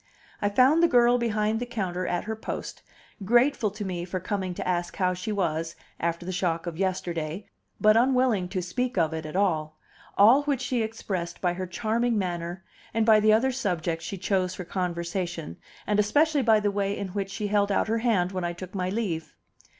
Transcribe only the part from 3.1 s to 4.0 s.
grateful to